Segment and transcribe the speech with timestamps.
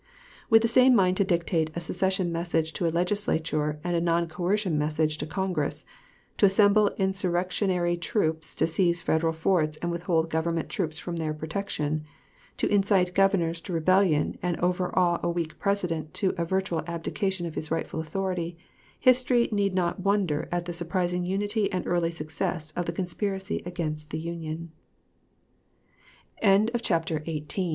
[0.49, 4.27] With the same mind to dictate a secession message to a Legislature and a non
[4.27, 5.85] coercion message to Congress
[6.39, 12.03] to assemble insurrectionary troops to seize Federal forts and withhold Government troops from their protection
[12.57, 17.53] to incite governors to rebellion and overawe a weak President to a virtual abdication of
[17.53, 18.57] his rightful authority,
[18.99, 24.09] history need not wonder at the surprising unity and early success of the conspiracy against
[24.09, 24.49] t